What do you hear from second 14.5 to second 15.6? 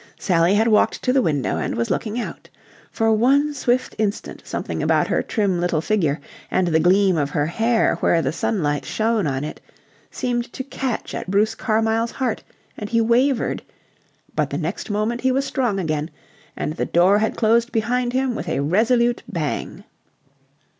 next moment he was